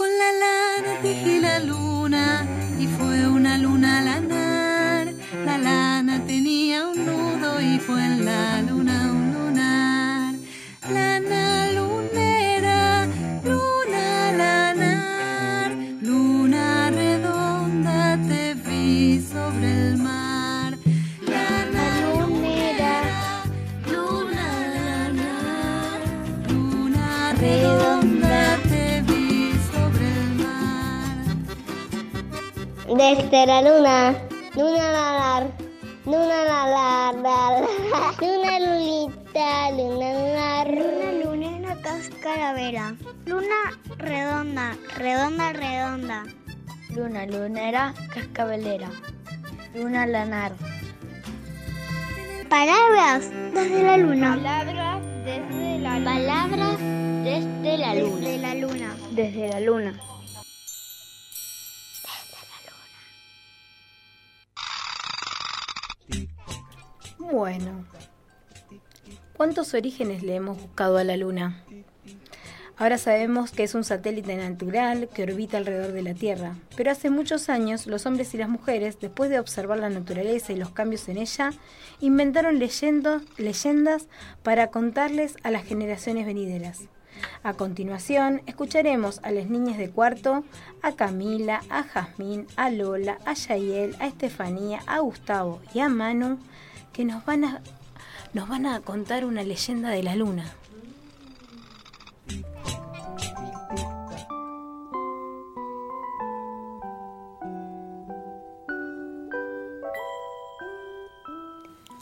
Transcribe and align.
Con 0.00 0.08
la 0.08 0.32
lana 0.44 0.92
tejí 1.02 1.40
la 1.40 1.58
luna 1.58 2.46
y 2.78 2.86
fue 2.86 3.28
una 3.28 3.58
luna 3.58 4.00
lanar. 4.00 5.12
La 5.44 5.58
lana 5.58 6.24
tenía 6.26 6.88
un 6.88 7.04
nudo 7.04 7.60
y 7.60 7.78
fue 7.78 8.02
en 8.02 8.24
la 8.24 8.62
luna 8.62 9.12
un 9.12 9.34
lunar. 9.34 10.34
Lana 10.90 11.70
lunera, 11.76 13.08
luna 13.44 14.32
lanar, 14.42 15.72
luna 16.00 16.90
redonda 16.90 18.18
te 18.26 18.54
vi 18.54 19.20
sobre 19.20 19.88
el 19.88 19.96
mar. 19.98 20.29
Desde 32.90 33.46
la 33.46 33.62
luna, 33.62 34.14
luna 34.56 34.90
lalar, 34.90 35.46
luna 36.04 36.44
lalar, 36.44 37.14
lalar, 37.14 37.68
luna 38.20 38.58
lulita, 38.58 39.70
luna 39.70 40.12
lalar. 40.12 40.68
Luna 40.74 41.12
lunera 41.22 41.76
cascaravera. 41.82 42.96
Luna 43.26 43.78
redonda, 43.96 44.76
redonda, 44.96 45.52
redonda. 45.52 46.24
Luna 46.88 47.26
lunera, 47.26 47.94
cascabelera. 48.12 48.90
Luna 49.72 50.06
lanar. 50.06 50.52
Palabras 52.48 53.30
desde 53.54 53.82
la 53.84 53.96
luna. 53.98 54.34
Palabras 54.34 55.02
desde 55.24 55.78
la 55.78 55.98
luna. 56.00 56.12
Palabras 56.12 56.78
desde 57.22 57.78
la 57.78 57.94
luna. 57.94 58.18
Desde 58.18 58.38
la 58.38 58.54
luna. 58.56 58.96
Desde 59.12 59.48
la 59.48 59.60
luna. 59.60 60.19
Bueno, 67.18 67.84
¿cuántos 69.36 69.74
orígenes 69.74 70.22
le 70.22 70.34
hemos 70.34 70.60
buscado 70.60 70.98
a 70.98 71.04
la 71.04 71.16
Luna? 71.16 71.64
Ahora 72.76 72.96
sabemos 72.96 73.50
que 73.50 73.62
es 73.62 73.74
un 73.74 73.84
satélite 73.84 74.36
natural 74.36 75.08
que 75.08 75.22
orbita 75.24 75.58
alrededor 75.58 75.92
de 75.92 76.02
la 76.02 76.14
Tierra, 76.14 76.56
pero 76.76 76.90
hace 76.90 77.10
muchos 77.10 77.50
años 77.50 77.86
los 77.86 78.06
hombres 78.06 78.32
y 78.32 78.38
las 78.38 78.48
mujeres, 78.48 78.98
después 78.98 79.28
de 79.28 79.38
observar 79.38 79.78
la 79.78 79.90
naturaleza 79.90 80.54
y 80.54 80.56
los 80.56 80.70
cambios 80.70 81.06
en 81.10 81.18
ella, 81.18 81.52
inventaron 82.00 82.58
leyendas 82.58 84.08
para 84.42 84.68
contarles 84.68 85.36
a 85.42 85.50
las 85.50 85.64
generaciones 85.64 86.24
venideras. 86.24 86.88
A 87.42 87.54
continuación, 87.54 88.42
escucharemos 88.46 89.20
a 89.22 89.30
las 89.30 89.46
niñas 89.46 89.78
de 89.78 89.90
cuarto, 89.90 90.44
a 90.82 90.92
Camila, 90.92 91.62
a 91.70 91.82
Jazmín, 91.82 92.46
a 92.56 92.70
Lola, 92.70 93.18
a 93.24 93.32
Yael, 93.34 93.96
a 93.98 94.06
Estefanía, 94.06 94.80
a 94.86 95.00
Gustavo 95.00 95.60
y 95.72 95.80
a 95.80 95.88
Manu, 95.88 96.38
que 96.92 97.04
nos 97.04 97.24
van 97.24 97.44
a, 97.44 97.62
nos 98.34 98.48
van 98.48 98.66
a 98.66 98.80
contar 98.80 99.24
una 99.24 99.42
leyenda 99.42 99.90
de 99.90 100.02
la 100.02 100.14
luna. 100.16 100.52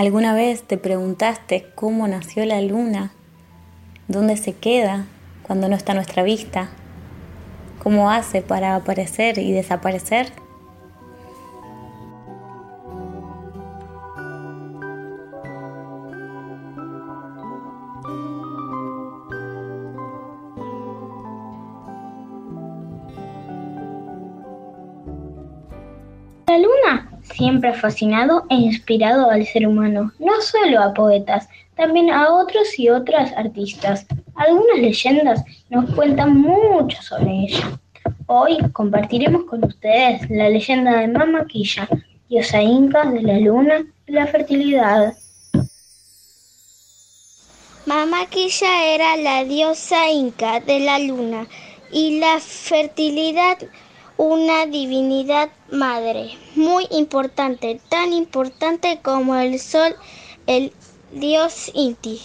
¿Alguna 0.00 0.34
vez 0.34 0.62
te 0.62 0.78
preguntaste 0.78 1.72
cómo 1.74 2.08
nació 2.08 2.46
la 2.46 2.62
luna? 2.62 3.12
¿Dónde 4.10 4.36
se 4.36 4.54
queda 4.54 5.06
cuando 5.44 5.68
no 5.68 5.76
está 5.76 5.92
a 5.92 5.94
nuestra 5.94 6.24
vista? 6.24 6.70
¿Cómo 7.80 8.10
hace 8.10 8.42
para 8.42 8.74
aparecer 8.74 9.38
y 9.38 9.52
desaparecer? 9.52 10.32
La 26.48 26.58
luna 26.58 27.12
siempre 27.22 27.70
ha 27.70 27.74
fascinado 27.74 28.44
e 28.50 28.56
inspirado 28.56 29.30
al 29.30 29.46
ser 29.46 29.68
humano, 29.68 30.10
no 30.18 30.40
solo 30.40 30.82
a 30.82 30.94
poetas, 30.94 31.48
también 31.80 32.10
a 32.10 32.30
otros 32.34 32.78
y 32.78 32.90
otras 32.90 33.32
artistas. 33.32 34.06
Algunas 34.34 34.78
leyendas 34.78 35.42
nos 35.70 35.90
cuentan 35.94 36.36
mucho 36.36 37.00
sobre 37.00 37.30
ella. 37.44 37.80
Hoy 38.26 38.58
compartiremos 38.72 39.44
con 39.44 39.64
ustedes 39.64 40.28
la 40.28 40.50
leyenda 40.50 40.98
de 40.98 41.08
Mama 41.08 41.46
Quilla, 41.46 41.88
diosa 42.28 42.60
inca 42.60 43.06
de 43.06 43.22
la 43.22 43.38
luna 43.38 43.82
y 44.06 44.12
la 44.12 44.26
fertilidad. 44.26 45.14
Mamaquilla 47.86 48.84
era 48.94 49.16
la 49.16 49.44
diosa 49.44 50.10
inca 50.10 50.60
de 50.60 50.80
la 50.80 50.98
luna 50.98 51.46
y 51.90 52.20
la 52.20 52.38
fertilidad 52.40 53.56
una 54.18 54.66
divinidad 54.66 55.48
madre 55.72 56.32
muy 56.54 56.86
importante, 56.90 57.80
tan 57.88 58.12
importante 58.12 59.00
como 59.02 59.34
el 59.34 59.58
sol, 59.58 59.96
el 60.46 60.74
dios 61.12 61.70
Inti. 61.74 62.20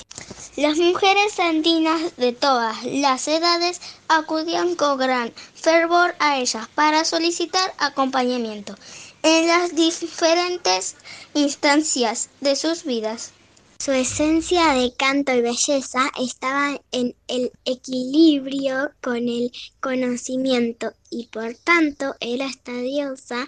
Las 0.55 0.77
mujeres 0.77 1.39
andinas 1.39 2.15
de 2.17 2.33
todas 2.33 2.83
las 2.83 3.27
edades 3.27 3.81
acudían 4.07 4.75
con 4.75 4.97
gran 4.97 5.33
fervor 5.53 6.15
a 6.19 6.39
ella 6.39 6.69
para 6.75 7.03
solicitar 7.03 7.73
acompañamiento 7.77 8.75
en 9.23 9.47
las 9.47 9.75
diferentes 9.75 10.95
instancias 11.33 12.29
de 12.41 12.55
sus 12.55 12.83
vidas. 12.83 13.31
Su 13.79 13.91
esencia 13.91 14.73
de 14.73 14.93
canto 14.93 15.33
y 15.33 15.41
belleza 15.41 16.09
estaba 16.17 16.79
en 16.91 17.15
el 17.27 17.51
equilibrio 17.65 18.91
con 19.01 19.17
el 19.17 19.51
conocimiento 19.81 20.93
y 21.09 21.27
por 21.27 21.55
tanto 21.55 22.15
era 22.19 22.45
esta 22.45 22.71
diosa 22.71 23.47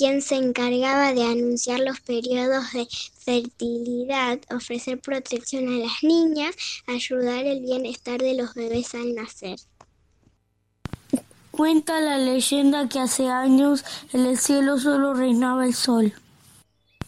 quien 0.00 0.22
se 0.22 0.36
encargaba 0.36 1.12
de 1.12 1.24
anunciar 1.24 1.80
los 1.80 2.00
periodos 2.00 2.72
de 2.72 2.88
fertilidad, 3.18 4.38
ofrecer 4.50 4.98
protección 4.98 5.68
a 5.68 5.76
las 5.76 6.02
niñas, 6.02 6.56
ayudar 6.86 7.44
el 7.44 7.60
bienestar 7.60 8.18
de 8.18 8.32
los 8.32 8.54
bebés 8.54 8.94
al 8.94 9.14
nacer. 9.14 9.58
Cuenta 11.50 12.00
la 12.00 12.16
leyenda 12.16 12.88
que 12.88 12.98
hace 12.98 13.28
años 13.28 13.84
en 14.14 14.24
el 14.24 14.38
cielo 14.38 14.78
solo 14.78 15.12
reinaba 15.12 15.66
el 15.66 15.74
sol. 15.74 16.14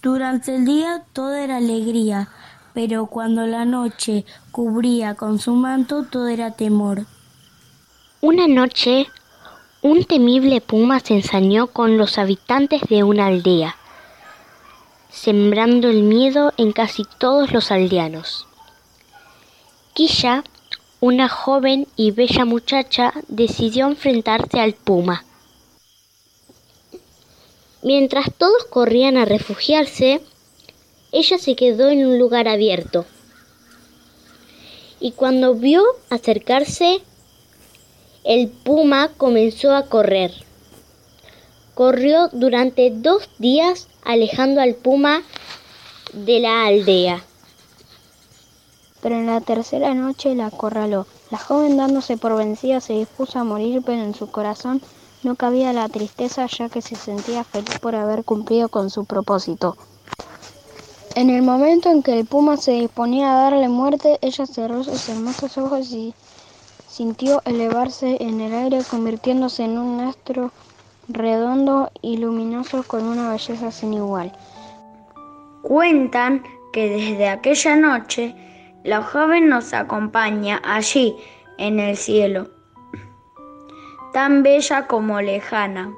Durante 0.02 0.56
el 0.56 0.66
día 0.66 1.06
todo 1.14 1.32
era 1.32 1.56
alegría, 1.56 2.28
pero 2.74 3.06
cuando 3.06 3.46
la 3.46 3.64
noche 3.64 4.26
cubría 4.50 5.14
con 5.14 5.38
su 5.38 5.52
manto 5.54 6.04
todo 6.04 6.28
era 6.28 6.50
temor. 6.50 7.06
Una 8.20 8.46
noche, 8.46 9.06
un 9.82 10.04
temible 10.04 10.60
puma 10.60 11.00
se 11.00 11.14
ensañó 11.14 11.66
con 11.66 11.98
los 11.98 12.16
habitantes 12.16 12.82
de 12.88 13.02
una 13.02 13.26
aldea, 13.26 13.76
sembrando 15.10 15.90
el 15.90 16.04
miedo 16.04 16.52
en 16.56 16.70
casi 16.70 17.02
todos 17.18 17.52
los 17.52 17.72
aldeanos. 17.72 18.46
Quilla, 19.92 20.44
una 21.00 21.28
joven 21.28 21.88
y 21.96 22.12
bella 22.12 22.44
muchacha, 22.44 23.12
decidió 23.26 23.88
enfrentarse 23.88 24.60
al 24.60 24.74
puma. 24.74 25.24
Mientras 27.82 28.32
todos 28.38 28.64
corrían 28.70 29.16
a 29.16 29.24
refugiarse, 29.24 30.20
ella 31.10 31.38
se 31.38 31.56
quedó 31.56 31.90
en 31.90 32.06
un 32.06 32.20
lugar 32.20 32.46
abierto. 32.46 33.04
Y 35.00 35.10
cuando 35.10 35.54
vio 35.54 35.82
acercarse, 36.08 37.02
el 38.24 38.48
puma 38.48 39.10
comenzó 39.16 39.74
a 39.74 39.86
correr. 39.86 40.32
Corrió 41.74 42.28
durante 42.32 42.90
dos 42.90 43.28
días 43.38 43.88
alejando 44.04 44.60
al 44.60 44.74
puma 44.74 45.22
de 46.12 46.40
la 46.40 46.66
aldea. 46.66 47.24
Pero 49.00 49.16
en 49.16 49.26
la 49.26 49.40
tercera 49.40 49.94
noche 49.94 50.34
la 50.34 50.46
acorraló. 50.46 51.06
La 51.30 51.38
joven 51.38 51.76
dándose 51.76 52.16
por 52.16 52.36
vencida 52.36 52.80
se 52.80 52.92
dispuso 52.92 53.38
a 53.38 53.44
morir, 53.44 53.82
pero 53.84 54.02
en 54.02 54.14
su 54.14 54.30
corazón 54.30 54.80
no 55.24 55.34
cabía 55.34 55.72
la 55.72 55.88
tristeza 55.88 56.46
ya 56.46 56.68
que 56.68 56.82
se 56.82 56.94
sentía 56.94 57.42
feliz 57.42 57.78
por 57.80 57.96
haber 57.96 58.24
cumplido 58.24 58.68
con 58.68 58.90
su 58.90 59.04
propósito. 59.04 59.76
En 61.14 61.30
el 61.30 61.42
momento 61.42 61.90
en 61.90 62.02
que 62.02 62.18
el 62.18 62.26
puma 62.26 62.56
se 62.56 62.72
disponía 62.72 63.32
a 63.32 63.42
darle 63.42 63.68
muerte, 63.68 64.18
ella 64.22 64.46
cerró 64.46 64.84
sus 64.84 65.08
hermosos 65.08 65.58
ojos 65.58 65.90
y 65.90 66.14
sintió 66.92 67.40
elevarse 67.46 68.18
en 68.20 68.42
el 68.42 68.52
aire 68.52 68.82
convirtiéndose 68.90 69.64
en 69.64 69.78
un 69.78 70.00
astro 70.00 70.50
redondo 71.08 71.90
y 72.02 72.18
luminoso 72.18 72.82
con 72.82 73.06
una 73.06 73.30
belleza 73.30 73.70
sin 73.70 73.94
igual. 73.94 74.30
Cuentan 75.62 76.42
que 76.70 76.90
desde 76.90 77.30
aquella 77.30 77.76
noche 77.76 78.36
la 78.84 79.02
joven 79.02 79.48
nos 79.48 79.72
acompaña 79.72 80.60
allí 80.62 81.16
en 81.56 81.80
el 81.80 81.96
cielo. 81.96 82.50
tan 84.12 84.42
bella 84.42 84.86
como 84.86 85.22
lejana, 85.22 85.94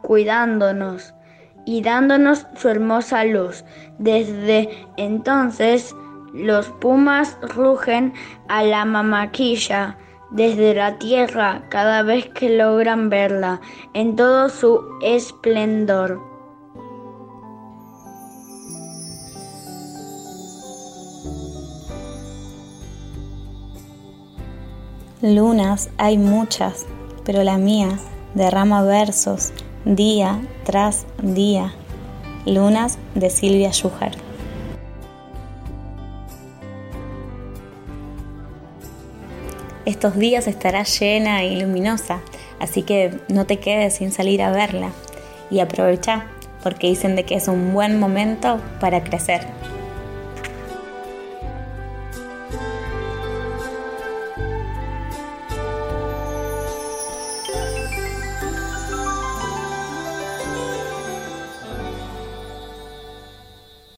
cuidándonos 0.00 1.12
y 1.66 1.82
dándonos 1.82 2.46
su 2.54 2.68
hermosa 2.68 3.24
luz. 3.24 3.64
Desde 3.98 4.86
entonces 4.96 5.96
los 6.34 6.68
pumas 6.68 7.38
rugen 7.40 8.12
a 8.48 8.64
la 8.64 8.84
mamaquilla 8.84 9.96
desde 10.30 10.74
la 10.74 10.98
tierra 10.98 11.62
cada 11.68 12.02
vez 12.02 12.28
que 12.28 12.50
logran 12.50 13.08
verla 13.08 13.60
en 13.94 14.16
todo 14.16 14.48
su 14.48 14.82
esplendor. 15.00 16.20
Lunas 25.22 25.88
hay 25.96 26.18
muchas, 26.18 26.84
pero 27.24 27.44
la 27.44 27.56
mía 27.56 27.98
derrama 28.34 28.82
versos 28.82 29.52
día 29.84 30.40
tras 30.64 31.06
día. 31.22 31.72
Lunas 32.44 32.98
de 33.14 33.30
Silvia 33.30 33.70
Yujar. 33.70 34.23
Estos 39.84 40.16
días 40.16 40.46
estará 40.46 40.82
llena 40.84 41.44
y 41.44 41.60
luminosa, 41.60 42.20
así 42.58 42.82
que 42.82 43.20
no 43.28 43.44
te 43.44 43.58
quedes 43.58 43.96
sin 43.96 44.12
salir 44.12 44.42
a 44.42 44.50
verla 44.50 44.90
y 45.50 45.60
aprovecha 45.60 46.26
porque 46.62 46.86
dicen 46.86 47.16
de 47.16 47.24
que 47.24 47.34
es 47.34 47.48
un 47.48 47.74
buen 47.74 48.00
momento 48.00 48.60
para 48.80 49.04
crecer. 49.04 49.42